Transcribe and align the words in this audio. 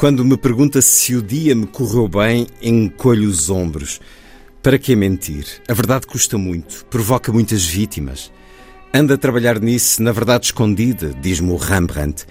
Quando 0.00 0.24
me 0.24 0.34
pergunta 0.34 0.80
se 0.80 1.14
o 1.14 1.20
dia 1.20 1.54
me 1.54 1.66
correu 1.66 2.08
bem, 2.08 2.46
encolho 2.62 3.28
os 3.28 3.50
ombros. 3.50 4.00
Para 4.62 4.78
que 4.78 4.96
mentir? 4.96 5.44
A 5.68 5.74
verdade 5.74 6.06
custa 6.06 6.38
muito, 6.38 6.86
provoca 6.86 7.30
muitas 7.30 7.66
vítimas. 7.66 8.32
Anda 8.94 9.12
a 9.12 9.18
trabalhar 9.18 9.60
nisso, 9.60 10.02
na 10.02 10.10
verdade 10.10 10.46
escondida, 10.46 11.14
diz-me 11.20 11.50
o 11.50 11.56
Rembrandt, 11.56 12.24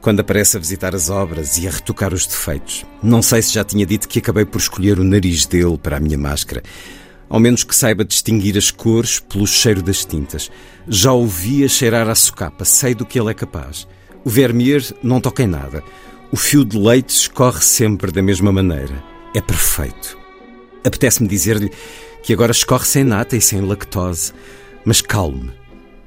quando 0.00 0.20
aparece 0.20 0.56
a 0.56 0.60
visitar 0.60 0.94
as 0.94 1.10
obras 1.10 1.58
e 1.58 1.68
a 1.68 1.70
retocar 1.70 2.14
os 2.14 2.26
defeitos. 2.26 2.86
Não 3.02 3.20
sei 3.20 3.42
se 3.42 3.52
já 3.52 3.64
tinha 3.64 3.84
dito 3.84 4.08
que 4.08 4.20
acabei 4.20 4.46
por 4.46 4.56
escolher 4.56 4.98
o 4.98 5.04
nariz 5.04 5.44
dele 5.44 5.76
para 5.76 5.98
a 5.98 6.00
minha 6.00 6.16
máscara. 6.16 6.62
Ao 7.28 7.38
menos 7.38 7.64
que 7.64 7.76
saiba 7.76 8.02
distinguir 8.02 8.56
as 8.56 8.70
cores 8.70 9.20
pelo 9.20 9.46
cheiro 9.46 9.82
das 9.82 10.06
tintas. 10.06 10.50
Já 10.88 11.12
ouvi 11.12 11.66
a 11.66 11.68
cheirar 11.68 12.08
a 12.08 12.14
socapa, 12.14 12.64
sei 12.64 12.94
do 12.94 13.04
que 13.04 13.20
ele 13.20 13.30
é 13.30 13.34
capaz. 13.34 13.86
O 14.24 14.30
Vermeer 14.30 14.82
não 15.02 15.20
toca 15.20 15.42
em 15.42 15.46
nada. 15.46 15.84
O 16.32 16.36
fio 16.36 16.64
de 16.64 16.78
leite 16.78 17.10
escorre 17.10 17.60
sempre 17.60 18.12
da 18.12 18.22
mesma 18.22 18.52
maneira. 18.52 19.02
É 19.34 19.40
perfeito. 19.40 20.16
Apetece-me 20.84 21.28
dizer-lhe 21.28 21.72
que 22.22 22.32
agora 22.32 22.52
escorre 22.52 22.84
sem 22.84 23.02
nata 23.02 23.36
e 23.36 23.40
sem 23.40 23.60
lactose. 23.60 24.32
Mas 24.84 25.00
calme. 25.00 25.50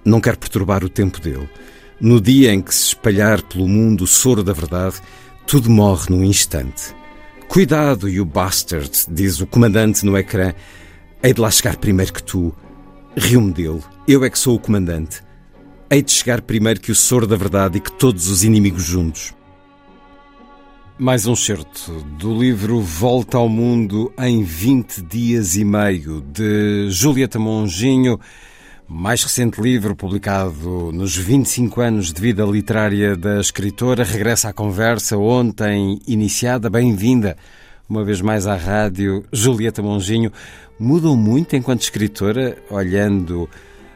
Não 0.05 0.21
quero 0.21 0.37
perturbar 0.37 0.81
o 0.81 0.87
tempo 0.87 1.19
dele. 1.19 1.49
No 1.99 2.21
dia 2.21 2.53
em 2.53 2.61
que 2.61 2.73
se 2.73 2.87
espalhar 2.87 3.41
pelo 3.41 3.67
mundo 3.67 4.05
o 4.05 4.07
soro 4.07 4.45
da 4.45 4.53
verdade, 4.53 4.95
tudo 5.45 5.69
morre 5.69 6.05
num 6.09 6.23
instante. 6.23 6.95
Cuidado, 7.49 8.07
you 8.07 8.23
bastard, 8.23 8.91
diz 9.09 9.41
o 9.41 9.45
comandante 9.45 10.05
no 10.05 10.17
ecrã. 10.17 10.53
Hei 11.21 11.33
de 11.33 11.41
lá 11.41 11.51
chegar 11.51 11.75
primeiro 11.75 12.13
que 12.13 12.23
tu. 12.23 12.55
Rio-me 13.17 13.51
dele. 13.51 13.81
Eu 14.07 14.23
é 14.23 14.29
que 14.29 14.39
sou 14.39 14.55
o 14.55 14.59
comandante. 14.59 15.21
Hei 15.91 16.01
de 16.01 16.13
chegar 16.13 16.41
primeiro 16.41 16.79
que 16.79 16.93
o 16.93 16.95
soro 16.95 17.27
da 17.27 17.35
verdade 17.35 17.77
e 17.77 17.81
que 17.81 17.91
todos 17.91 18.29
os 18.29 18.45
inimigos 18.45 18.83
juntos. 18.85 19.33
Mais 21.03 21.27
um 21.27 21.35
certo 21.35 21.91
do 22.17 22.33
livro 22.33 22.79
Volta 22.79 23.37
ao 23.37 23.49
Mundo 23.49 24.13
em 24.17 24.41
20 24.41 25.01
dias 25.01 25.53
e 25.57 25.65
meio, 25.65 26.21
de 26.21 26.89
Julieta 26.89 27.37
Monginho. 27.37 28.17
Mais 28.87 29.21
recente 29.21 29.59
livro, 29.59 29.97
publicado 29.97 30.93
nos 30.93 31.13
25 31.13 31.81
anos 31.81 32.13
de 32.13 32.21
vida 32.21 32.45
literária 32.45 33.17
da 33.17 33.41
escritora, 33.41 34.05
regressa 34.05 34.47
à 34.47 34.53
conversa 34.53 35.17
ontem 35.17 35.99
iniciada. 36.07 36.69
Bem-vinda 36.69 37.35
uma 37.89 38.05
vez 38.05 38.21
mais 38.21 38.47
à 38.47 38.55
rádio, 38.55 39.25
Julieta 39.29 39.81
Monginho. 39.81 40.31
Mudou 40.79 41.17
muito 41.17 41.53
enquanto 41.53 41.81
escritora, 41.81 42.57
olhando 42.69 43.49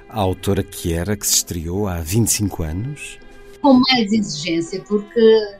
a 0.10 0.20
autora 0.20 0.62
que 0.62 0.92
era, 0.92 1.16
que 1.16 1.26
se 1.26 1.36
estreou 1.36 1.88
há 1.88 2.02
25 2.02 2.64
anos? 2.64 3.18
Com 3.62 3.80
mais 3.90 4.12
exigência, 4.12 4.84
porque 4.86 5.58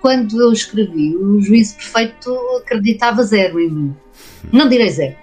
quando 0.00 0.40
eu 0.40 0.52
escrevi 0.52 1.16
O 1.16 1.40
Juízo 1.40 1.76
Perfeito 1.76 2.34
acreditava 2.58 3.22
zero 3.22 3.60
em 3.60 3.70
mim. 3.70 3.96
Não 4.52 4.68
direi 4.68 4.90
zero, 4.90 5.16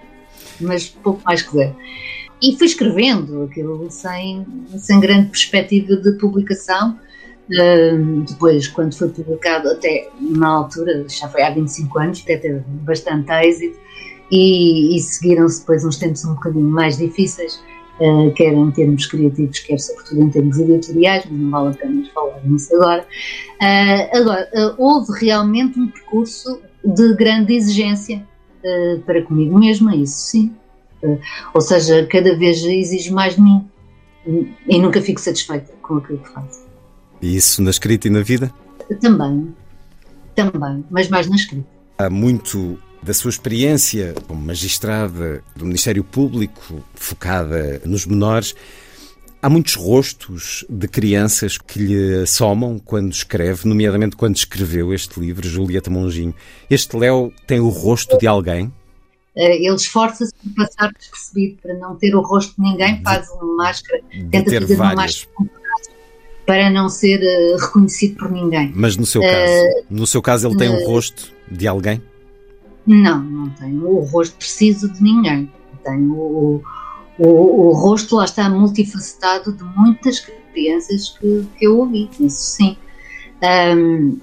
mas 0.60 0.88
pouco 0.88 1.20
mais 1.24 1.42
que 1.42 1.52
zero. 1.52 1.76
E 2.40 2.56
fui 2.56 2.66
escrevendo 2.66 3.44
aquilo 3.44 3.90
sem, 3.90 4.46
sem 4.76 5.00
grande 5.00 5.30
perspectiva 5.30 5.96
de 5.96 6.12
publicação. 6.12 6.98
Depois, 8.28 8.68
quando 8.68 8.94
foi 8.94 9.08
publicado, 9.08 9.70
até 9.70 10.08
na 10.20 10.48
altura, 10.48 11.04
já 11.08 11.28
foi 11.28 11.42
há 11.42 11.50
25 11.50 11.98
anos, 11.98 12.20
até 12.22 12.36
teve 12.36 12.60
bastante 12.82 13.30
êxito, 13.32 13.78
e, 14.30 14.96
e 14.96 15.00
seguiram-se 15.00 15.60
depois 15.60 15.84
uns 15.84 15.96
tempos 15.96 16.24
um 16.24 16.34
bocadinho 16.34 16.68
mais 16.68 16.98
difíceis, 16.98 17.60
uh, 18.00 18.32
quer 18.34 18.52
em 18.52 18.70
termos 18.70 19.06
criativos, 19.06 19.58
quer 19.60 19.78
sobretudo 19.78 20.22
em 20.22 20.30
termos 20.30 20.58
editoriais, 20.58 21.24
mas 21.30 21.40
não 21.40 21.50
vale 21.50 21.68
a 21.68 21.78
pena 21.78 22.10
falar 22.12 22.40
nisso 22.44 22.74
agora. 22.76 23.06
Uh, 23.60 24.16
agora, 24.16 24.48
houve 24.78 25.12
realmente 25.20 25.78
um 25.78 25.88
percurso 25.88 26.60
de 26.84 27.14
grande 27.14 27.54
exigência 27.54 28.26
para 29.06 29.22
comigo 29.22 29.58
mesma, 29.58 29.94
isso 29.94 30.18
sim. 30.18 30.52
Uh, 31.02 31.18
ou 31.54 31.60
seja, 31.60 32.06
cada 32.06 32.36
vez 32.36 32.62
exige 32.64 33.12
mais 33.12 33.36
de 33.36 33.40
mim 33.40 33.64
e 34.66 34.78
nunca 34.78 35.00
fico 35.00 35.20
satisfeita 35.20 35.72
com 35.80 35.96
aquilo 35.96 36.18
que 36.18 36.28
faço. 36.28 36.66
E 37.22 37.36
isso 37.36 37.62
na 37.62 37.70
escrita 37.70 38.08
e 38.08 38.10
na 38.10 38.20
vida? 38.20 38.52
Também, 39.00 39.54
também, 40.34 40.84
mas 40.90 41.08
mais 41.08 41.28
na 41.28 41.36
escrita. 41.36 41.66
Há 41.98 42.10
muito 42.10 42.78
da 43.02 43.14
sua 43.14 43.30
experiência 43.30 44.14
como 44.26 44.40
magistrada 44.40 45.42
do 45.56 45.64
Ministério 45.64 46.02
Público, 46.04 46.82
focada 46.94 47.80
nos 47.84 48.06
menores. 48.06 48.54
Há 49.40 49.48
muitos 49.48 49.74
rostos 49.74 50.64
de 50.68 50.88
crianças 50.88 51.58
que 51.58 51.78
lhe 51.78 52.26
somam 52.26 52.78
quando 52.78 53.12
escreve, 53.12 53.68
nomeadamente 53.68 54.16
quando 54.16 54.36
escreveu 54.36 54.92
este 54.92 55.20
livro, 55.20 55.48
Julieta 55.48 55.90
Monginho. 55.90 56.34
Este 56.68 56.96
Léo 56.96 57.32
tem 57.46 57.60
o 57.60 57.68
rosto 57.68 58.18
de 58.18 58.26
alguém? 58.26 58.72
Eh, 59.36 59.64
ele 59.64 59.76
esforça-se 59.76 60.32
por 60.34 60.66
passar 60.66 60.92
despercebido, 60.92 61.58
para 61.62 61.74
não 61.74 61.94
ter 61.94 62.14
o 62.16 62.20
rosto 62.20 62.56
de 62.56 62.68
ninguém, 62.68 63.00
faz 63.04 63.30
uma 63.30 63.56
máscara, 63.56 64.02
tenta 64.30 64.50
fazer 64.50 64.74
várias. 64.74 65.28
uma 65.38 65.44
máscara 65.44 65.98
para 66.48 66.70
não 66.70 66.88
ser 66.88 67.20
uh, 67.20 67.58
reconhecido 67.58 68.16
por 68.16 68.32
ninguém. 68.32 68.72
Mas 68.74 68.96
no 68.96 69.04
seu 69.04 69.20
caso, 69.20 69.52
uh, 69.52 69.84
no 69.90 70.06
seu 70.06 70.22
caso 70.22 70.48
ele 70.48 70.56
tem 70.56 70.70
o 70.70 70.86
rosto 70.86 71.30
de 71.46 71.68
alguém? 71.68 72.02
Não, 72.88 73.22
não 73.22 73.50
tem 73.50 73.78
o 73.78 74.00
rosto 74.00 74.34
preciso 74.38 74.90
de 74.90 75.02
ninguém. 75.02 75.52
Tem 75.84 76.08
o, 76.08 76.62
o, 77.18 77.26
o, 77.26 77.68
o 77.68 77.72
rosto 77.72 78.16
lá 78.16 78.24
está 78.24 78.48
multifacetado 78.48 79.52
de 79.52 79.62
muitas 79.62 80.20
crianças 80.54 81.10
que, 81.10 81.46
que 81.58 81.66
eu 81.66 81.78
ouvi, 81.80 82.08
isso 82.18 82.56
sim. 82.56 82.78
Um, 83.42 84.18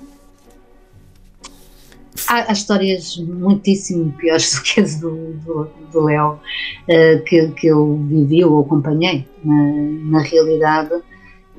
há, 2.28 2.50
há, 2.50 2.54
histórias 2.54 3.18
muitíssimo 3.18 4.12
piores 4.14 4.54
do 4.56 4.64
que 4.64 4.81
as 4.81 5.00
do, 5.00 5.34
do, 5.34 5.70
do 5.92 6.02
Léo, 6.02 6.34
uh, 6.34 7.24
que, 7.24 7.48
que 7.50 7.68
eu 7.68 7.98
vivi 8.08 8.44
ou 8.44 8.62
acompanhei 8.62 9.28
na, 9.44 9.74
na 10.18 10.22
realidade, 10.24 11.04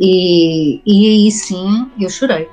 e, 0.01 0.81
e 0.85 1.09
aí 1.09 1.31
sim 1.31 1.89
eu 2.01 2.11
chorei. 2.11 2.49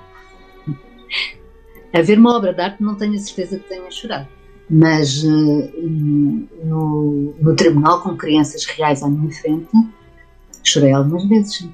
A 1.92 2.02
ver 2.03 2.19
uma 2.19 2.36
obra 2.36 2.53
de 2.53 2.62
arte 2.62 2.81
não 2.81 2.96
tenho 2.96 3.16
a 3.16 3.18
certeza 3.18 3.58
que 3.59 3.68
tenha 3.68 3.90
chorado, 3.92 4.28
mas 4.69 5.24
uh, 5.24 5.72
no, 6.63 7.34
no 7.40 7.56
tribunal 7.56 8.01
com 8.01 8.16
crianças 8.16 8.66
reais 8.66 9.03
à 9.03 9.09
minha 9.09 9.31
frente, 9.31 9.69
chorei 10.63 10.91
algumas 10.91 11.28
vezes. 11.28 11.68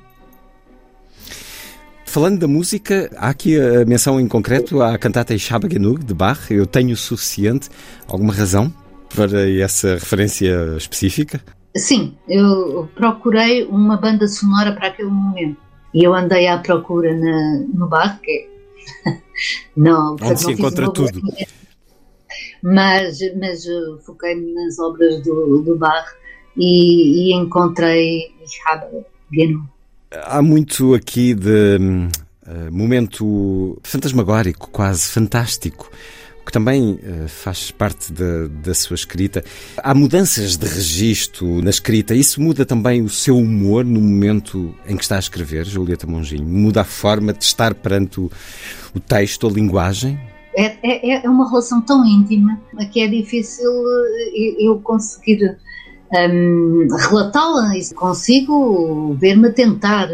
Falando 2.10 2.40
da 2.40 2.48
música, 2.48 3.08
há 3.18 3.30
aqui 3.30 3.56
a 3.60 3.86
menção 3.86 4.20
em 4.20 4.28
concreto 4.28 4.82
à 4.82 4.98
cantata 4.98 5.36
Ishaba 5.36 5.70
Genug, 5.70 6.04
de 6.04 6.14
Bach. 6.14 6.50
Eu 6.50 6.66
tenho 6.66 6.94
o 6.94 6.98
suficiente. 6.98 7.70
Alguma 8.08 8.34
razão 8.34 8.74
para 9.16 9.48
essa 9.48 9.94
referência 9.94 10.76
específica? 10.76 11.40
Sim, 11.76 12.18
eu 12.28 12.90
procurei 12.96 13.64
uma 13.66 13.96
banda 13.96 14.28
sonora 14.28 14.72
para 14.72 14.88
aquele 14.88 15.12
momento. 15.12 15.58
E 15.94 16.04
eu 16.04 16.16
andei 16.16 16.48
à 16.48 16.58
procura 16.58 17.16
na, 17.16 17.64
no 17.72 17.88
Bach, 17.88 18.20
que 18.22 18.50
é... 19.06 19.18
não, 19.78 20.16
Onde 20.20 20.42
se 20.42 20.52
encontra 20.52 20.92
tudo. 20.92 21.22
Mas, 22.62 23.20
mas 23.40 23.64
foquei-me 24.06 24.54
nas 24.54 24.78
obras 24.80 25.22
do, 25.24 25.62
do 25.62 25.78
Bach 25.78 26.08
e, 26.58 27.30
e 27.30 27.34
encontrei 27.34 28.32
Genug. 29.32 29.64
Há 30.12 30.42
muito 30.42 30.96
aqui 30.96 31.34
de 31.36 31.78
uh, 31.78 32.72
momento 32.72 33.80
fantasmagórico, 33.84 34.70
quase 34.72 35.08
fantástico, 35.12 35.92
que 36.44 36.52
também 36.52 36.94
uh, 36.94 37.28
faz 37.28 37.70
parte 37.70 38.12
da, 38.12 38.48
da 38.48 38.74
sua 38.74 38.96
escrita. 38.96 39.44
Há 39.78 39.94
mudanças 39.94 40.58
de 40.58 40.66
registro 40.66 41.62
na 41.62 41.70
escrita. 41.70 42.16
Isso 42.16 42.42
muda 42.42 42.66
também 42.66 43.04
o 43.04 43.10
seu 43.10 43.38
humor 43.38 43.86
no 43.86 44.02
momento 44.02 44.74
em 44.88 44.98
que 44.98 45.04
está 45.04 45.18
a 45.18 45.20
escrever, 45.20 45.66
Julieta 45.66 46.08
Monginho? 46.08 46.46
Muda 46.46 46.82
a 46.82 46.86
forma 46.86 47.32
de 47.32 47.44
estar 47.44 47.76
perante 47.76 48.20
o, 48.20 48.32
o 48.96 49.00
texto, 49.00 49.48
a 49.48 49.52
linguagem? 49.52 50.20
É, 50.56 50.78
é, 50.84 51.26
é 51.26 51.30
uma 51.30 51.48
relação 51.48 51.82
tão 51.82 52.04
íntima 52.06 52.60
que 52.92 53.02
é 53.02 53.08
difícil 53.08 53.70
eh, 53.70 54.56
eu 54.60 54.80
conseguir 54.80 55.58
um, 56.12 56.88
relatá-la 57.10 57.78
e 57.78 57.94
consigo 57.94 59.14
ver-me 59.20 59.52
tentar 59.52 60.10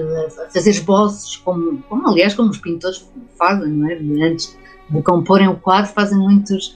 fazer 0.54 0.72
esboços, 0.72 1.38
como, 1.38 1.82
como 1.84 2.08
aliás 2.08 2.34
como 2.34 2.50
os 2.50 2.58
pintores 2.58 3.10
fazem, 3.38 3.70
não 3.70 3.90
é? 3.90 3.98
Antes 4.28 4.58
de 4.90 5.02
comporem 5.02 5.48
o 5.48 5.56
quadro, 5.56 5.92
fazem 5.94 6.18
muitos 6.18 6.76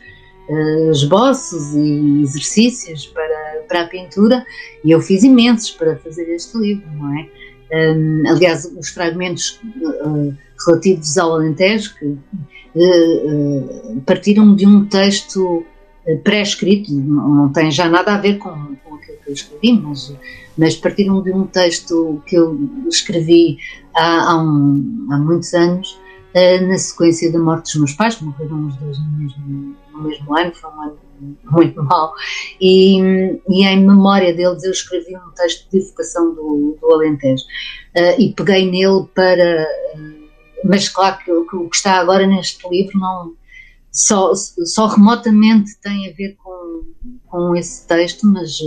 uh, 0.50 0.92
esboços 0.92 1.76
e 1.76 2.22
exercícios 2.22 3.08
para, 3.08 3.64
para 3.68 3.82
a 3.82 3.88
pintura 3.88 4.46
e 4.84 4.92
eu 4.92 5.02
fiz 5.02 5.24
imensos 5.24 5.72
para 5.72 5.98
fazer 5.98 6.24
este 6.34 6.58
livro, 6.58 6.90
não 6.94 7.14
é? 7.18 7.30
Um, 7.72 8.24
aliás, 8.28 8.66
os 8.66 8.90
fragmentos 8.90 9.62
uh, 9.82 10.34
relativos 10.66 11.18
ao 11.18 11.36
Alentejo 11.36 11.94
que 12.00 12.18
partiram 14.06 14.56
de 14.56 14.66
um 14.66 14.86
texto 14.86 15.66
pré-escrito, 16.24 16.92
não, 16.94 17.52
tem 17.52 17.70
já 17.72 17.88
nada 17.88 18.16
a 18.16 18.18
ver 18.18 18.38
com, 18.38 18.50
com 18.50 18.96
aquilo 18.96 19.18
que 19.18 19.30
eu 19.30 19.34
escrevi, 19.34 19.74
mas, 19.74 20.16
mas 20.58 20.76
partiram 20.76 21.22
de 21.22 21.32
um 21.32 21.46
texto 21.46 22.22
que 22.26 22.36
eu 22.36 22.58
escrevi 22.88 23.58
há, 23.96 24.32
há, 24.32 24.42
um, 24.42 25.08
há 25.12 25.18
muitos 25.18 25.54
anos, 25.54 26.00
na 26.68 26.78
sequência 26.78 27.32
da 27.32 27.40
morte 27.40 27.64
dos 27.64 27.76
meus 27.76 27.94
pais, 27.94 28.20
morreram 28.22 28.68
os 28.68 28.76
dois 28.78 28.98
no 29.00 29.18
mesmo, 29.18 29.76
no 29.94 30.04
mesmo 30.04 30.38
ano, 30.38 30.54
foi 30.54 30.70
um 30.72 30.82
ano 30.82 30.98
muito 31.52 31.84
mau, 31.84 32.14
e, 32.62 32.98
e, 33.50 33.66
em 33.66 33.86
memória 33.86 34.34
deles 34.34 34.64
eu 34.64 34.72
escrevi 34.72 35.16
um 35.16 35.32
texto 35.36 35.70
de 35.70 35.80
evocação 35.80 36.34
do, 36.34 36.78
do 36.80 36.94
Alentejo 36.94 37.44
e 38.18 38.34
peguei 38.34 38.70
nele 38.70 39.06
para. 39.14 39.68
Mas 40.64 40.90
claro 40.90 41.18
que, 41.18 41.26
que, 41.26 41.56
o 41.56 41.70
que 41.70 41.76
está 41.76 42.00
agora 42.00 42.28
neste 42.28 42.68
livro 42.70 43.00
não 43.00 43.34
só, 43.92 44.34
só 44.36 44.88
remotamente 44.88 45.78
tem 45.82 46.10
a 46.10 46.14
ver 46.14 46.36
com, 46.44 46.84
com 47.28 47.56
esse 47.56 47.88
texto, 47.88 48.28
mas, 48.28 48.58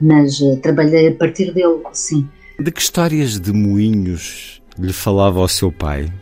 mas 0.00 0.40
uh, 0.40 0.56
trabalhei 0.60 1.08
a 1.08 1.14
partir 1.14 1.52
dele, 1.52 1.82
sim. 1.92 2.28
De 2.58 2.70
que 2.70 2.80
histórias 2.80 3.38
de 3.38 3.52
moinhos 3.52 4.60
lhe 4.78 4.92
falava 4.92 5.40
ao 5.40 5.48
seu 5.48 5.72
pai? 5.72 6.12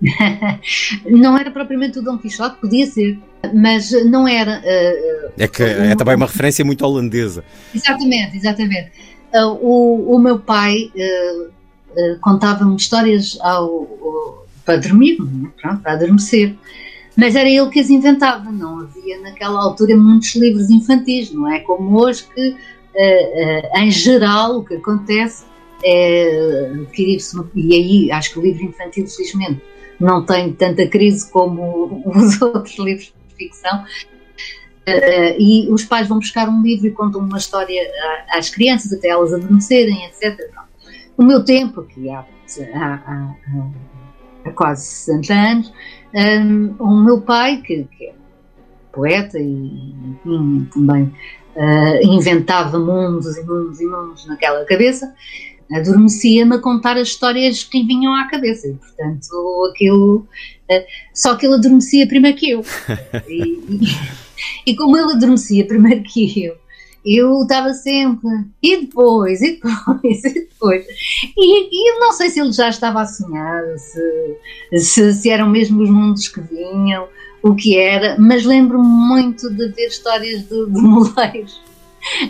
não 1.04 1.36
era 1.36 1.50
propriamente 1.50 1.98
o 1.98 2.02
Dom 2.02 2.16
Quixote, 2.16 2.58
podia 2.60 2.86
ser, 2.86 3.18
mas 3.54 3.90
não 4.06 4.26
era. 4.26 4.60
Uh, 4.60 5.32
é 5.36 5.48
que 5.48 5.62
é 5.62 5.94
também 5.94 6.16
uma 6.16 6.26
referência 6.26 6.64
muito 6.64 6.84
holandesa. 6.84 7.44
Exatamente, 7.74 8.36
exatamente. 8.36 8.92
Uh, 9.34 9.58
o, 9.60 10.16
o 10.16 10.18
meu 10.18 10.38
pai 10.38 10.90
uh, 10.94 12.18
contava-me 12.20 12.76
histórias 12.76 13.38
ao, 13.42 14.39
para 14.64 14.76
dormir, 14.76 15.18
é? 15.20 15.60
Pronto, 15.60 15.82
para 15.82 15.92
adormecer. 15.92 16.56
Mas 17.16 17.34
era 17.34 17.48
ele 17.48 17.68
que 17.70 17.80
as 17.80 17.90
inventava, 17.90 18.50
não 18.50 18.80
havia 18.80 19.20
naquela 19.20 19.60
altura 19.60 19.96
muitos 19.96 20.34
livros 20.36 20.70
infantis, 20.70 21.32
não 21.32 21.50
é 21.50 21.60
como 21.60 22.00
hoje 22.00 22.24
que, 22.24 22.56
em 23.76 23.90
geral, 23.90 24.58
o 24.58 24.64
que 24.64 24.74
acontece 24.74 25.44
é 25.84 26.70
adquirir-se, 26.74 27.36
e 27.54 27.74
aí 27.74 28.12
acho 28.12 28.32
que 28.32 28.38
o 28.38 28.42
livro 28.42 28.64
infantil, 28.64 29.06
felizmente, 29.06 29.60
não 29.98 30.24
tem 30.24 30.52
tanta 30.52 30.86
crise 30.86 31.30
como 31.30 32.02
os 32.06 32.40
outros 32.40 32.78
livros 32.78 33.12
de 33.28 33.34
ficção. 33.36 33.84
Uh, 34.88 35.36
e 35.38 35.68
os 35.70 35.84
pais 35.84 36.08
vão 36.08 36.18
buscar 36.18 36.48
um 36.48 36.62
livro 36.62 36.86
e 36.86 36.90
contam 36.90 37.20
uma 37.20 37.38
história 37.38 37.80
às 38.30 38.48
crianças 38.48 38.92
até 38.92 39.08
elas 39.08 39.32
adormecerem, 39.32 40.06
etc. 40.06 40.50
O 41.16 41.22
meu 41.22 41.44
tempo, 41.44 41.82
que 41.82 42.08
há, 42.08 42.24
há, 42.74 42.94
há, 42.94 43.34
há 44.44 44.50
quase 44.50 44.86
60 44.86 45.34
anos, 45.34 45.72
um, 46.14 46.74
o 46.78 47.04
meu 47.04 47.20
pai, 47.20 47.62
que, 47.62 47.84
que 47.84 48.06
é 48.06 48.14
poeta 48.92 49.38
e, 49.38 49.94
enfim, 50.04 50.68
também 50.72 51.04
uh, 51.56 52.02
inventava 52.02 52.78
mundos 52.78 53.36
e 53.36 53.42
mundos 53.42 53.80
e 53.80 53.86
mundos 53.86 54.26
naquela 54.26 54.64
cabeça, 54.64 55.14
adormecia-me 55.72 56.56
a 56.56 56.58
contar 56.58 56.96
as 56.96 57.08
histórias 57.08 57.62
que 57.62 57.78
lhe 57.78 57.86
vinham 57.86 58.14
à 58.14 58.28
cabeça 58.28 58.68
e, 58.68 58.74
portanto, 58.74 59.70
aquilo. 59.70 60.26
Uh, 60.70 60.84
só 61.14 61.36
que 61.36 61.46
ele 61.46 61.54
adormecia 61.54 62.06
primeiro 62.06 62.36
que 62.36 62.50
eu. 62.50 62.64
e, 63.28 63.42
e, 63.68 64.70
e, 64.70 64.76
como 64.76 64.96
ele 64.96 65.12
adormecia 65.12 65.66
primeiro 65.66 66.02
que 66.02 66.44
eu, 66.44 66.56
eu 67.04 67.42
estava 67.42 67.72
sempre. 67.72 68.28
E 68.62 68.82
depois, 68.82 69.40
e 69.40 69.52
depois, 69.52 70.24
e 70.24 70.34
depois. 70.34 70.86
E, 71.36 71.68
e 71.70 71.98
não 71.98 72.12
sei 72.12 72.28
se 72.30 72.40
ele 72.40 72.52
já 72.52 72.68
estava 72.68 73.02
a 73.02 73.06
sonhar, 73.06 73.62
se, 73.78 74.78
se, 74.78 75.12
se 75.14 75.30
eram 75.30 75.48
mesmo 75.48 75.82
os 75.82 75.90
mundos 75.90 76.28
que 76.28 76.40
vinham, 76.40 77.08
o 77.42 77.54
que 77.54 77.78
era, 77.78 78.16
mas 78.18 78.44
lembro-me 78.44 78.86
muito 78.86 79.48
de 79.50 79.68
ver 79.68 79.88
histórias 79.88 80.42
de, 80.42 80.66
de 80.66 80.80
moleiros 80.80 81.60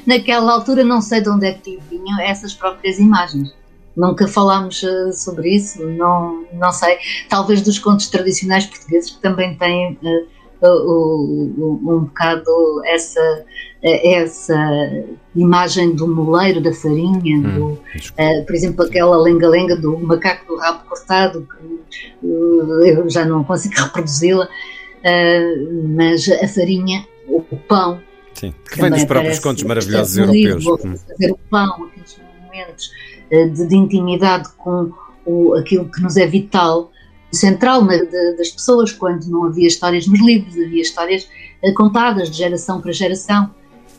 naquela 0.06 0.52
altura 0.52 0.84
não 0.84 1.00
sei 1.00 1.20
de 1.20 1.28
onde 1.28 1.46
é 1.46 1.52
que 1.52 1.78
vinham 1.88 2.20
essas 2.20 2.54
próprias 2.54 2.98
imagens. 2.98 3.54
Nunca 3.96 4.26
falámos 4.28 4.82
uh, 4.82 5.12
sobre 5.12 5.56
isso, 5.56 5.84
não, 5.84 6.44
não 6.52 6.70
sei. 6.72 6.96
Talvez 7.28 7.60
dos 7.60 7.78
contos 7.78 8.08
tradicionais 8.08 8.66
portugueses 8.66 9.10
que 9.10 9.20
também 9.20 9.56
têm 9.56 9.98
uh, 10.02 10.26
um 10.62 12.04
bocado 12.04 12.50
essa, 12.84 13.44
essa 13.82 15.04
imagem 15.34 15.94
do 15.94 16.06
moleiro, 16.06 16.60
da 16.60 16.72
farinha, 16.72 17.36
hum, 17.36 17.42
do, 17.42 17.78
por 18.46 18.54
exemplo, 18.54 18.84
aquela 18.84 19.16
lenga-lenga 19.16 19.76
do 19.76 19.98
macaco 19.98 20.46
do 20.46 20.56
rabo 20.56 20.84
cortado, 20.88 21.46
que 21.50 22.26
eu 22.26 23.08
já 23.08 23.24
não 23.24 23.42
consigo 23.44 23.74
reproduzi-la, 23.80 24.48
mas 25.96 26.28
a 26.28 26.48
farinha, 26.48 27.06
o 27.26 27.56
pão, 27.56 28.00
Sim, 28.34 28.54
que 28.70 28.80
vem 28.80 28.90
dos 28.90 29.04
próprios 29.04 29.38
contos 29.38 29.62
maravilhosos 29.64 30.16
europeus. 30.16 30.66
Hum. 30.66 30.96
Fazer 30.96 31.32
o 31.32 31.38
pão, 31.50 31.84
aqueles 31.84 32.20
momentos 32.42 32.90
de, 33.30 33.66
de 33.66 33.76
intimidade 33.76 34.48
com 34.56 34.92
o, 35.24 35.54
aquilo 35.54 35.90
que 35.90 36.00
nos 36.00 36.16
é 36.16 36.26
vital, 36.26 36.90
central 37.32 37.86
de, 37.86 38.36
das 38.36 38.50
pessoas, 38.50 38.92
quando 38.92 39.24
não 39.26 39.44
havia 39.44 39.66
histórias 39.66 40.06
nos 40.06 40.20
livros, 40.20 40.54
havia 40.54 40.82
histórias 40.82 41.28
eh, 41.62 41.72
contadas 41.72 42.30
de 42.30 42.38
geração 42.38 42.80
para 42.80 42.92
geração. 42.92 43.50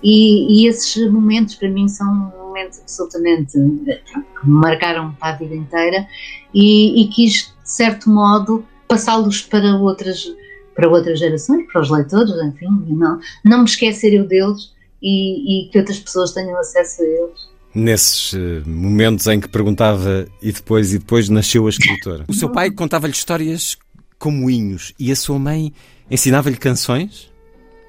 E, 0.04 0.64
e, 0.64 0.68
esses 0.68 1.10
momentos 1.12 1.56
para 1.56 1.70
mim 1.70 1.88
são 1.88 2.14
momentos 2.38 2.80
absolutamente 2.80 3.58
eh, 3.88 4.02
que 4.06 4.48
me 4.48 4.54
marcaram 4.54 5.14
para 5.14 5.36
a 5.36 5.38
vida 5.38 5.56
inteira 5.56 6.08
e, 6.54 7.04
e 7.04 7.08
quis, 7.10 7.54
de 7.64 7.72
certo 7.72 8.10
modo, 8.10 8.66
passá-los 8.88 9.42
para 9.42 9.78
outras 9.78 10.26
para 10.74 10.90
outras 10.90 11.20
gerações, 11.20 11.68
para 11.72 11.82
os 11.82 11.90
leitores, 11.90 12.34
enfim, 12.44 12.68
não, 12.88 13.20
não 13.44 13.60
me 13.60 13.66
esquecer 13.66 14.14
eu 14.14 14.26
deles 14.26 14.74
e, 15.02 15.66
e 15.66 15.70
que 15.70 15.78
outras 15.78 16.00
pessoas 16.00 16.32
tenham 16.32 16.58
acesso 16.58 17.02
a 17.02 17.06
eles 17.06 17.51
nesses 17.74 18.34
uh, 18.34 18.64
momentos 18.66 19.28
em 19.28 19.40
que 19.40 19.48
perguntava 19.48 20.28
e 20.42 20.52
depois 20.52 20.94
e 20.94 21.00
depois 21.00 21.30
nasceu 21.30 21.68
a 21.68 21.70
escritora. 21.70 22.26
O 22.28 22.34
seu 22.34 22.50
pai 22.50 22.72
contava-lhe 22.72 23.14
histórias 23.14 23.78
como 24.20 24.38
moinhos 24.38 24.94
e 25.00 25.12
a 25.12 25.16
sua 25.16 25.40
mãe 25.40 25.74
ensinava-lhe 26.10 26.58
canções? 26.58 27.32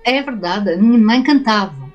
É 0.05 0.23
verdade, 0.23 0.71
a 0.71 0.77
minha 0.77 0.99
mãe 0.99 1.23
cantava. 1.23 1.93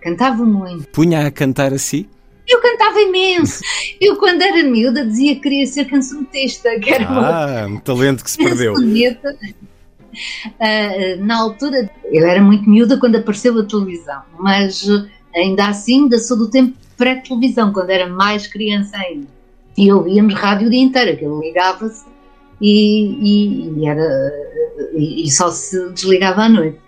Cantava 0.00 0.44
muito. 0.44 0.88
Punha 0.88 1.26
a 1.26 1.30
cantar 1.30 1.72
assim? 1.72 2.06
Eu 2.46 2.60
cantava 2.60 3.00
imenso. 3.00 3.60
Eu, 4.00 4.16
quando 4.16 4.42
era 4.42 4.62
miúda, 4.62 5.04
dizia 5.04 5.34
que 5.34 5.40
queria 5.40 5.66
ser 5.66 5.86
cancionista, 5.86 6.78
que 6.78 6.90
era 6.90 7.08
ah, 7.08 7.66
um 7.66 7.78
talento 7.78 8.22
que 8.22 8.30
se 8.30 8.38
perdeu. 8.38 8.74
Uh, 8.74 11.24
na 11.24 11.36
altura, 11.36 11.90
eu 12.04 12.26
era 12.26 12.40
muito 12.40 12.70
miúda 12.70 12.98
quando 12.98 13.16
apareceu 13.16 13.58
a 13.58 13.64
televisão, 13.64 14.22
mas 14.38 14.84
uh, 14.84 15.06
ainda 15.34 15.66
assim, 15.66 16.04
ainda 16.04 16.18
sou 16.18 16.38
do 16.38 16.48
tempo 16.48 16.76
pré-televisão, 16.96 17.72
quando 17.72 17.90
era 17.90 18.08
mais 18.08 18.46
criança 18.46 18.96
ainda. 18.96 19.26
E 19.76 19.92
ouvíamos 19.92 20.34
rádio 20.34 20.68
o 20.68 20.70
dia 20.70 20.82
inteiro, 20.82 21.12
aquilo 21.12 21.40
ligava-se 21.40 22.04
e, 22.60 23.04
e, 23.20 23.80
e, 23.80 23.86
era, 23.86 24.32
e, 24.94 25.24
e 25.24 25.30
só 25.30 25.50
se 25.50 25.90
desligava 25.90 26.42
à 26.42 26.48
noite 26.48 26.78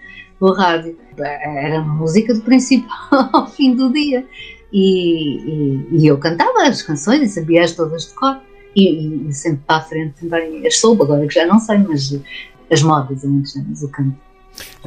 o 0.41 0.53
rádio. 0.53 0.97
Era 1.19 1.81
música 1.83 2.33
do 2.33 2.41
princípio 2.41 2.89
ao 3.33 3.47
fim 3.49 3.75
do 3.75 3.93
dia. 3.93 4.25
E, 4.73 5.87
e, 5.91 6.07
eu 6.07 6.19
cantava 6.19 6.63
as 6.63 6.83
canções 6.83 7.23
e 7.23 7.29
sabia-as 7.29 7.73
todas 7.73 8.09
de 8.09 8.15
cor. 8.15 8.41
E, 8.77 9.29
e, 9.29 9.33
sempre 9.33 9.63
para 9.67 9.77
a 9.77 9.81
frente 9.83 10.15
também 10.21 10.67
as 10.67 10.79
soube, 10.79 11.03
agora 11.03 11.27
que 11.27 11.35
já 11.35 11.47
não 11.47 11.59
sei, 11.59 11.79
mas 11.79 12.21
as 12.71 12.83
modas 12.83 13.25
há 13.25 13.29
muitos 13.29 13.57
anos, 13.57 13.83
o 13.83 13.89
canto. 13.89 14.28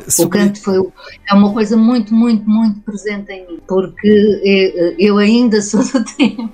Sobre... 0.08 0.40
O 0.40 0.42
canto 0.42 0.62
foi, 0.62 0.92
é 1.30 1.34
uma 1.34 1.54
coisa 1.54 1.78
muito, 1.78 2.14
muito, 2.14 2.50
muito 2.50 2.80
presente 2.82 3.32
em 3.32 3.48
mim, 3.48 3.60
porque 3.68 4.42
é, 4.44 4.96
eu 4.98 5.18
ainda 5.18 5.62
sou 5.62 5.84
do 5.84 6.04
tempo 6.18 6.50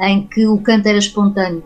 em 0.00 0.26
que 0.26 0.46
o 0.46 0.58
canto 0.58 0.86
era 0.86 0.98
espontâneo. 0.98 1.62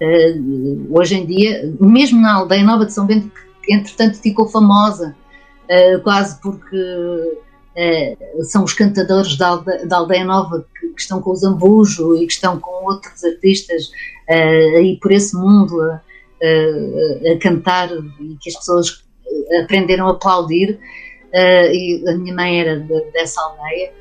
Uh, 0.00 0.86
hoje 0.90 1.16
em 1.16 1.26
dia, 1.26 1.74
mesmo 1.80 2.20
na 2.20 2.34
aldeia 2.34 2.64
Nova 2.64 2.84
de 2.84 2.92
São 2.92 3.06
Bento, 3.06 3.30
que 3.62 3.72
entretanto 3.72 4.18
ficou 4.18 4.46
famosa, 4.48 5.16
uh, 5.64 6.00
quase 6.02 6.40
porque 6.40 6.76
uh, 6.76 8.44
são 8.44 8.64
os 8.64 8.72
cantadores 8.72 9.36
da 9.36 9.48
aldeia, 9.96 10.24
Nova 10.24 10.66
que, 10.78 10.88
que, 10.88 11.00
estão 11.00 11.20
com 11.20 11.30
o 11.30 11.36
Zambujo 11.36 12.16
e 12.16 12.26
que 12.26 12.32
estão 12.32 12.58
com 12.58 12.84
outros 12.84 13.24
artistas 13.24 13.90
aí 14.28 14.98
por 15.00 15.12
esse 15.12 15.36
mundo 15.36 15.80
a 15.80 17.38
cantar 17.40 17.88
e 17.92 18.36
que 18.40 18.50
as 18.50 18.56
pessoas 18.56 19.05
aprenderam 19.62 20.08
a 20.08 20.12
aplaudir. 20.12 20.78
e 21.34 22.04
a 22.08 22.16
minha 22.16 22.34
mãe 22.34 22.60
era 22.60 22.80
de, 22.80 23.00
dessa 23.12 23.40
aldeia. 23.40 23.92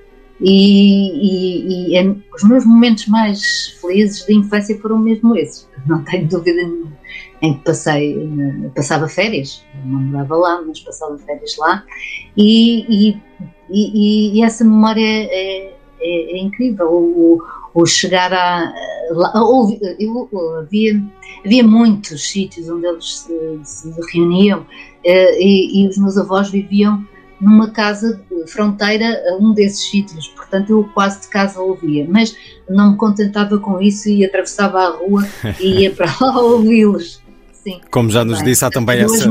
E, 0.42 1.12
e, 1.14 1.92
e 1.92 1.98
é, 1.98 2.04
os 2.36 2.44
meus 2.44 2.66
momentos 2.66 3.08
mais 3.08 3.78
felizes 3.80 4.26
de 4.26 4.34
infância 4.34 4.78
foram 4.82 5.00
mesmo 5.00 5.34
esses, 5.38 5.66
não 5.88 6.04
tenho 6.04 6.28
dúvida 6.28 6.62
nenhuma, 6.62 6.92
em 7.42 7.54
que 7.54 7.64
passei, 7.64 8.30
passava 8.76 9.08
férias, 9.08 9.66
não 9.86 10.02
morava 10.02 10.36
lá, 10.36 10.62
mas 10.62 10.82
passava 10.82 11.18
férias 11.20 11.56
lá, 11.58 11.86
e, 12.36 13.16
e, 13.70 14.38
e 14.38 14.44
essa 14.44 14.66
memória 14.66 15.02
é, 15.02 15.74
é, 16.02 16.38
é 16.38 16.38
incrível. 16.38 16.88
O, 16.92 17.42
o 17.74 17.86
chegar 17.86 18.34
a. 18.34 18.74
Lá, 19.12 19.32
eu, 20.00 20.30
havia, 20.60 21.04
havia 21.46 21.64
muitos 21.64 22.30
sítios 22.30 22.70
onde 22.70 22.86
eles 22.86 23.20
se, 23.20 23.60
se 23.64 23.94
reuniam 24.14 24.66
eh, 25.04 25.40
e, 25.40 25.82
e, 25.84 25.88
os 25.88 25.98
meus 25.98 26.18
avós 26.18 26.50
viviam 26.50 27.06
numa 27.40 27.70
casa 27.70 28.22
fronteira 28.48 29.22
a 29.30 29.38
um 29.38 29.54
desses 29.54 29.90
sítios, 29.90 30.28
portanto 30.30 30.70
eu 30.70 30.90
quase 30.94 31.22
de 31.22 31.28
casa 31.28 31.60
ouvia, 31.60 32.08
mas 32.10 32.36
não 32.70 32.92
me 32.92 32.98
contentava 32.98 33.58
com 33.58 33.82
isso 33.82 34.10
e 34.10 34.26
atravessava 34.26 34.80
a 34.80 34.90
rua 34.90 35.28
e 35.60 35.82
ia 35.82 35.92
para 35.92 36.14
lá 36.22 36.40
ouvi-los. 36.42 37.25
Sim. 37.66 37.82
Como 37.90 38.12
já 38.12 38.24
nos 38.24 38.44
disse, 38.44 38.64
há 38.64 38.70
também 38.70 39.00
essa. 39.00 39.28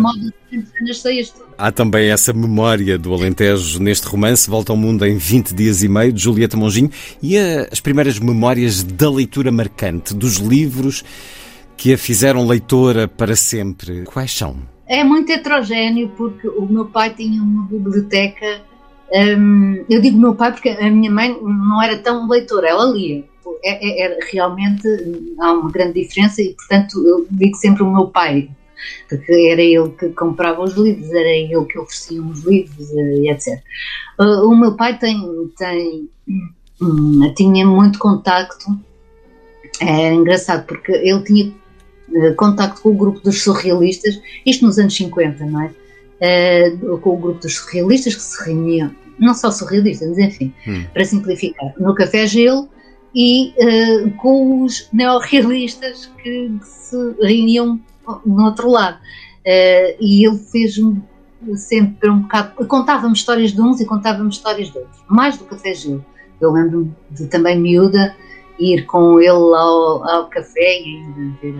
Há 1.56 1.70
também 1.70 2.10
essa 2.10 2.32
memória 2.32 2.98
do 2.98 3.14
Alentejo 3.14 3.80
neste 3.80 4.08
romance, 4.08 4.50
Volta 4.50 4.72
ao 4.72 4.76
Mundo 4.76 5.06
em 5.06 5.16
20 5.16 5.54
dias 5.54 5.84
e 5.84 5.88
meio, 5.88 6.12
de 6.12 6.20
Julieta 6.20 6.56
Monginho, 6.56 6.90
e 7.22 7.38
a, 7.38 7.68
as 7.70 7.78
primeiras 7.78 8.18
memórias 8.18 8.82
da 8.82 9.08
leitura 9.08 9.52
marcante, 9.52 10.12
dos 10.12 10.38
livros 10.38 11.04
que 11.76 11.92
a 11.92 11.98
fizeram 11.98 12.44
leitora 12.44 13.06
para 13.06 13.36
sempre. 13.36 14.02
Quais 14.02 14.32
são? 14.32 14.56
É 14.88 15.04
muito 15.04 15.30
heterogéneo, 15.30 16.08
porque 16.16 16.48
o 16.48 16.66
meu 16.66 16.86
pai 16.86 17.14
tinha 17.14 17.40
uma 17.40 17.68
biblioteca. 17.68 18.62
Hum, 19.12 19.84
eu 19.88 20.02
digo 20.02 20.18
meu 20.18 20.34
pai 20.34 20.50
porque 20.50 20.70
a 20.70 20.90
minha 20.90 21.10
mãe 21.10 21.38
não 21.40 21.80
era 21.80 21.96
tão 21.98 22.28
leitora, 22.28 22.68
ela 22.68 22.84
lia 22.86 23.24
é, 23.62 24.04
é, 24.04 24.06
é, 24.06 24.18
realmente 24.30 24.86
há 25.40 25.52
uma 25.52 25.70
grande 25.70 26.02
diferença 26.02 26.42
e, 26.42 26.54
portanto, 26.54 27.06
eu 27.06 27.26
digo 27.30 27.56
sempre 27.56 27.82
o 27.82 27.92
meu 27.92 28.08
pai, 28.08 28.48
porque 29.08 29.32
era 29.32 29.62
ele 29.62 29.88
que 29.90 30.08
comprava 30.10 30.62
os 30.62 30.74
livros, 30.74 31.10
era 31.10 31.28
ele 31.28 31.64
que 31.64 31.78
oferecia 31.78 32.22
os 32.22 32.42
livros, 32.44 32.90
eh, 32.90 33.16
e 33.20 33.30
etc. 33.30 33.60
Uh, 34.18 34.48
o 34.48 34.56
meu 34.56 34.76
pai 34.76 34.98
tem, 34.98 35.18
tem 35.56 36.08
hum, 36.80 37.32
tinha 37.34 37.66
muito 37.66 37.98
contacto, 37.98 38.66
é 39.80 40.12
engraçado, 40.12 40.66
porque 40.66 40.92
ele 40.92 41.22
tinha 41.22 41.48
uh, 41.48 42.34
contacto 42.36 42.82
com 42.82 42.90
o 42.90 42.94
grupo 42.94 43.20
dos 43.20 43.42
surrealistas, 43.42 44.20
isto 44.44 44.66
nos 44.66 44.78
anos 44.78 44.94
50, 44.94 45.44
não 45.46 45.62
é? 45.62 45.70
Com 47.02 47.14
o 47.14 47.16
grupo 47.16 47.40
dos 47.40 47.56
surrealistas 47.56 48.14
que 48.14 48.22
se 48.22 48.44
reuniam, 48.44 48.94
não 49.18 49.34
só 49.34 49.50
surrealistas, 49.50 50.08
mas 50.08 50.18
enfim, 50.18 50.52
hum. 50.66 50.84
para 50.92 51.04
simplificar, 51.04 51.74
no 51.78 51.94
Café 51.94 52.26
Gelo 52.26 52.68
e 53.14 53.54
uh, 53.58 54.10
com 54.16 54.62
os 54.62 54.88
neorrealistas 54.92 56.10
que, 56.22 56.50
que 56.58 56.66
se 56.66 56.96
reuniam 57.20 57.80
no 58.24 58.44
outro 58.44 58.70
lado. 58.70 58.96
Uh, 58.96 59.96
e 60.00 60.26
ele 60.26 60.38
fez-me 60.38 61.02
sempre 61.56 62.10
um 62.10 62.20
bocado. 62.20 62.66
Contava-me 62.66 63.12
histórias 63.12 63.52
de 63.52 63.60
uns 63.60 63.80
e 63.80 63.84
contava-me 63.84 64.30
histórias 64.30 64.70
de 64.70 64.78
outros, 64.78 65.02
mais 65.08 65.36
do 65.36 65.44
Café 65.44 65.74
Gil. 65.74 66.04
Eu 66.40 66.52
lembro-me 66.52 66.92
de 67.10 67.26
também 67.26 67.58
miúda 67.58 68.14
ir 68.58 68.84
com 68.86 69.18
ele 69.18 69.30
ao, 69.30 70.08
ao 70.08 70.28
café 70.28 70.80
e 70.80 71.02
ver 71.42 71.54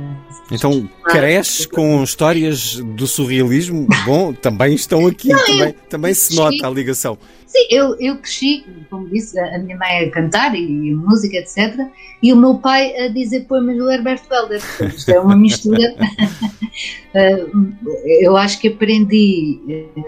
Então, 0.51 0.89
cresce 1.05 1.69
com 1.69 2.03
histórias 2.03 2.77
do 2.77 3.07
surrealismo? 3.07 3.87
Bom, 4.05 4.33
também 4.33 4.75
estão 4.75 5.07
aqui, 5.07 5.29
Não, 5.29 5.45
também, 5.45 5.73
também 5.89 6.15
se 6.15 6.37
nota 6.37 6.67
a 6.67 6.71
ligação. 6.71 7.19
Sim, 7.47 7.67
eu, 7.71 7.97
eu 8.01 8.19
cresci, 8.19 8.65
como 8.91 9.09
disse, 9.09 9.39
a 9.39 9.59
minha 9.59 9.77
mãe 9.77 10.05
a 10.05 10.11
cantar 10.11 10.55
e, 10.57 10.61
e 10.61 10.95
música, 10.95 11.37
etc. 11.37 11.79
E 12.23 12.33
o 12.33 12.37
meu 12.37 12.57
pai 12.57 12.97
a 12.97 13.09
dizer 13.09 13.43
poemas 13.47 13.77
do 13.77 13.91
Herberto 13.91 14.33
Helder. 14.33 14.61
Isto 14.95 15.11
é 15.11 15.21
uma 15.21 15.37
mistura. 15.37 15.95
Eh, 17.15 17.47
eu 18.27 18.37
acho 18.37 18.61
que 18.61 18.67
aprendi 18.67 19.61
eh, 19.69 20.01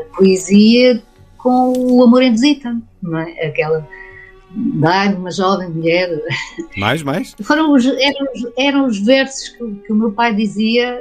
a 0.00 0.16
poesia 0.16 1.02
com 1.36 1.74
o 1.76 2.02
amor 2.02 2.22
em 2.22 2.32
visita, 2.32 2.74
não 3.02 3.18
é? 3.18 3.46
Aquela 3.46 3.86
dar 4.56 5.14
uma 5.14 5.30
jovem 5.30 5.68
mulher. 5.68 6.10
Mais, 6.76 7.02
mais? 7.02 7.34
Foram 7.42 7.72
os, 7.72 7.84
eram, 7.84 8.26
os, 8.34 8.52
eram 8.56 8.86
os 8.86 8.98
versos 8.98 9.50
que, 9.50 9.74
que, 9.86 9.92
o 9.92 9.96
meu 9.96 10.12
pai 10.12 10.34
dizia 10.34 10.98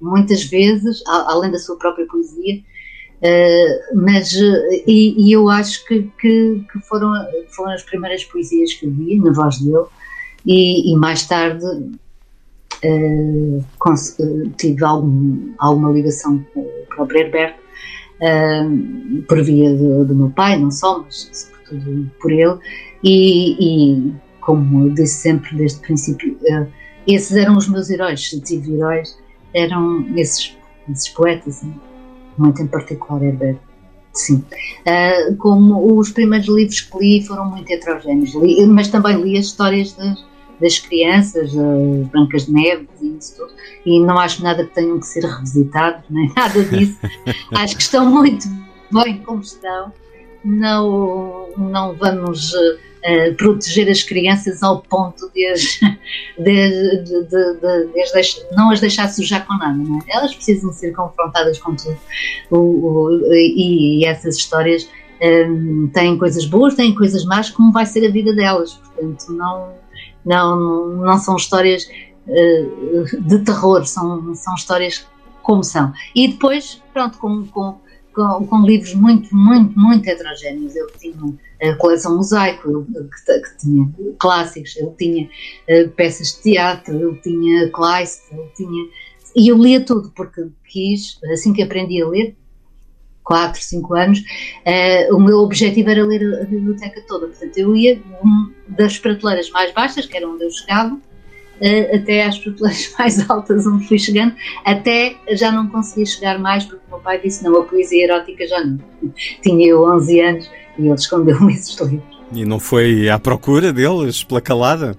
muitas 0.00 0.44
vezes, 0.44 1.02
além 1.06 1.50
da 1.50 1.58
sua 1.58 1.76
própria 1.76 2.06
poesia, 2.06 2.56
uh, 2.56 3.96
mas 3.96 4.32
e, 4.86 5.14
e, 5.16 5.32
eu 5.32 5.48
acho 5.48 5.84
que, 5.86 6.10
que, 6.20 6.64
que, 6.70 6.80
foram, 6.80 7.12
foram 7.48 7.72
as 7.72 7.82
primeiras 7.82 8.24
poesias 8.24 8.74
que 8.74 8.86
eu 8.86 8.92
vi 8.92 9.18
na 9.18 9.32
voz 9.32 9.58
dele 9.58 9.86
e, 10.44 10.92
e 10.92 10.96
mais 10.96 11.26
tarde 11.26 11.64
uh, 12.84 13.64
tive 14.58 14.84
algum, 14.84 15.54
alguma 15.58 15.90
ligação 15.90 16.44
com 16.52 16.60
o 16.60 16.86
próprio 16.94 17.20
Herberto 17.20 17.58
uh, 18.20 19.22
por 19.22 19.42
via 19.42 19.74
do, 19.74 20.04
do 20.04 20.14
meu 20.14 20.30
pai, 20.30 20.58
não 20.58 20.70
só, 20.70 21.00
mas 21.00 21.50
tudo 21.68 22.10
por 22.20 22.32
ele, 22.32 22.58
e, 23.02 23.56
e 23.58 24.12
como 24.40 24.86
eu 24.86 24.94
disse 24.94 25.22
sempre 25.22 25.56
desde 25.56 25.78
o 25.78 25.82
princípio, 25.82 26.38
uh, 26.42 26.66
esses 27.06 27.36
eram 27.36 27.56
os 27.56 27.68
meus 27.68 27.90
heróis, 27.90 28.28
se 28.28 28.40
tive 28.40 28.74
heróis, 28.74 29.18
eram 29.54 30.06
esses, 30.16 30.56
esses 30.90 31.08
poetas, 31.08 31.62
né? 31.62 31.74
muito 32.38 32.62
em 32.62 32.66
particular 32.66 33.22
Herbert. 33.22 33.58
Sim. 34.12 34.44
Uh, 34.86 35.36
como 35.36 35.98
os 35.98 36.10
primeiros 36.10 36.48
livros 36.48 36.80
que 36.80 36.98
li 36.98 37.26
foram 37.26 37.50
muito 37.50 37.70
heterogéneos, 37.70 38.34
li, 38.34 38.64
mas 38.66 38.88
também 38.88 39.20
li 39.20 39.36
as 39.36 39.46
histórias 39.46 39.92
das, 39.94 40.24
das 40.60 40.78
crianças, 40.78 41.50
as 41.56 42.08
Brancas 42.08 42.46
de 42.46 42.52
Neve 42.52 42.88
e 43.02 43.16
isso 43.16 43.36
tudo, 43.36 43.52
e 43.84 44.00
não 44.00 44.18
acho 44.18 44.42
nada 44.42 44.64
que 44.64 44.74
tenham 44.74 45.00
que 45.00 45.06
ser 45.06 45.24
revisitados, 45.24 46.04
nem 46.10 46.30
nada 46.36 46.62
disso. 46.64 46.98
acho 47.56 47.76
que 47.76 47.82
estão 47.82 48.08
muito 48.08 48.46
bem 48.92 49.18
como 49.18 49.40
estão 49.40 49.92
não, 50.44 51.48
não 51.56 51.94
vamos 51.94 52.52
uh, 52.52 53.34
proteger 53.36 53.88
as 53.88 54.02
crianças 54.02 54.62
ao 54.62 54.82
ponto 54.82 55.30
de, 55.34 55.46
as, 55.46 55.60
de, 56.38 57.02
de, 57.02 57.22
de, 57.24 58.54
não 58.54 58.70
as 58.70 58.80
deixar 58.80 59.08
sujar 59.08 59.46
com 59.46 59.54
nada. 59.54 59.78
É? 60.06 60.16
Elas 60.16 60.34
precisam 60.34 60.72
ser 60.72 60.92
confrontadas 60.92 61.58
com 61.58 61.74
tudo. 61.74 61.98
O, 62.50 62.58
o, 62.58 63.32
e, 63.32 64.00
e, 64.00 64.04
essas 64.04 64.36
histórias 64.36 64.88
um, 65.20 65.86
eh, 65.86 65.90
têm 65.94 66.18
coisas 66.18 66.44
boas, 66.44 66.74
têm 66.74 66.94
coisas 66.94 67.24
más, 67.24 67.50
como 67.50 67.72
vai 67.72 67.86
ser 67.86 68.06
a 68.06 68.10
vida 68.10 68.34
delas. 68.34 68.74
Portanto, 68.74 69.32
não, 69.32 69.72
não, 70.24 70.86
não 70.96 71.18
são 71.18 71.36
histórias 71.36 71.88
uh, 72.26 73.22
de 73.22 73.38
terror, 73.38 73.86
são, 73.86 74.34
são 74.34 74.54
histórias 74.54 75.06
como 75.42 75.62
são. 75.62 75.92
E 76.14 76.28
depois, 76.28 76.82
pronto, 76.92 77.18
com, 77.18 77.46
com 77.46 77.78
com, 78.14 78.46
com, 78.46 78.62
livros 78.62 78.94
muito, 78.94 79.34
muito, 79.34 79.78
muito 79.78 80.08
heterogéneos. 80.08 80.74
Eu 80.74 80.86
tinha 80.98 81.14
a 81.62 81.76
coleção 81.76 82.16
Mosaico, 82.16 82.70
eu, 82.70 82.84
que, 82.84 83.40
que, 83.40 83.58
tinha 83.58 83.90
clássicos, 84.18 84.76
eu 84.76 84.94
tinha 84.96 85.28
uh, 85.68 85.88
peças 85.90 86.34
de 86.34 86.42
teatro, 86.42 86.98
eu 86.98 87.16
tinha 87.20 87.70
Kleist, 87.70 88.22
eu 88.32 88.50
tinha. 88.56 88.88
E 89.36 89.48
eu 89.48 89.58
lia 89.58 89.84
tudo, 89.84 90.12
porque 90.14 90.46
quis, 90.68 91.18
assim 91.32 91.52
que 91.52 91.62
aprendi 91.62 92.00
a 92.00 92.08
ler, 92.08 92.36
4, 93.24 93.60
5 93.60 93.94
anos, 93.94 94.18
uh, 94.20 95.16
o 95.16 95.20
meu 95.20 95.38
objetivo 95.38 95.90
era 95.90 96.04
ler 96.04 96.42
a 96.42 96.44
biblioteca 96.44 97.02
toda. 97.08 97.26
Portanto, 97.26 97.56
eu 97.56 97.74
ia 97.74 98.00
das 98.68 98.98
prateleiras 98.98 99.50
mais 99.50 99.72
baixas, 99.72 100.06
que 100.06 100.16
era 100.16 100.28
onde 100.28 100.44
eu 100.44 100.50
chegava, 100.50 100.98
até 101.94 102.24
às 102.24 102.38
prateleiras 102.38 102.94
mais 102.98 103.30
altas 103.30 103.66
onde 103.66 103.86
fui 103.86 103.98
chegando, 103.98 104.34
até 104.64 105.16
já 105.32 105.52
não 105.52 105.68
conseguia 105.68 106.06
chegar 106.06 106.38
mais, 106.38 106.64
porque 106.64 106.82
o 106.88 106.90
meu 106.90 107.00
pai 107.00 107.20
disse: 107.20 107.44
não, 107.44 107.56
a 107.60 107.64
poesia 107.64 108.04
erótica 108.04 108.46
já 108.46 108.64
não. 108.64 108.78
Tinha 109.42 109.68
eu 109.68 109.84
11 109.84 110.20
anos 110.20 110.50
e 110.78 110.86
ele 110.86 110.94
escondeu-me 110.94 111.52
esses 111.54 111.78
livros. 111.80 112.14
E 112.32 112.44
não 112.44 112.58
foi 112.58 113.08
à 113.08 113.18
procura 113.18 113.72
deles, 113.72 114.24
pela 114.24 114.40
calada? 114.40 114.96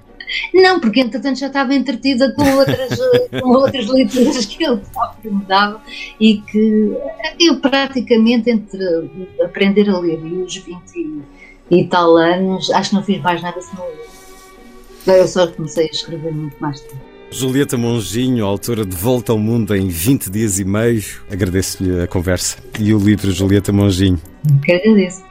Não, 0.53 0.79
porque 0.79 1.01
entretanto 1.01 1.39
já 1.39 1.47
estava 1.47 1.73
entretida 1.73 2.33
com 2.33 2.43
outras, 2.55 2.99
com 3.41 3.49
outras 3.49 3.87
leituras 3.87 4.45
que 4.45 4.63
ele 4.63 4.81
próprio 4.91 5.35
me 5.35 5.45
dava 5.45 5.81
e 6.19 6.37
que 6.37 6.97
eu 7.39 7.59
praticamente 7.59 8.49
entre 8.49 9.37
aprender 9.43 9.87
a 9.89 9.99
ler 9.99 10.19
e 10.25 10.41
os 10.41 10.55
20 10.55 10.79
e, 10.95 11.21
e 11.69 11.87
tal 11.87 12.15
anos, 12.17 12.71
acho 12.71 12.89
que 12.89 12.95
não 12.95 13.03
fiz 13.03 13.21
mais 13.21 13.41
nada 13.41 13.61
senão 13.61 13.85
ler. 13.85 14.15
Eu 15.07 15.27
só 15.27 15.47
comecei 15.47 15.85
a 15.87 15.91
escrever 15.91 16.33
muito 16.33 16.57
mais 16.59 16.81
tarde. 16.81 16.99
Julieta 17.29 17.77
Monginho, 17.77 18.45
autora 18.45 18.85
de 18.85 18.95
Volta 18.95 19.31
ao 19.31 19.37
Mundo 19.37 19.75
em 19.75 19.87
20 19.87 20.29
dias 20.29 20.57
e 20.57 20.63
meio, 20.63 21.03
agradeço-lhe 21.29 22.01
a 22.01 22.07
conversa 22.07 22.57
e 22.79 22.93
o 22.93 22.99
livro 22.99 23.31
Julieta 23.31 23.71
Monginho. 23.71 24.19
Que 24.63 24.73
agradeço. 24.73 25.23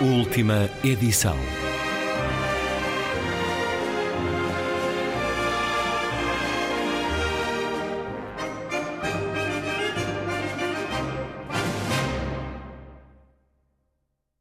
Última 0.00 0.68
edição. 0.84 1.36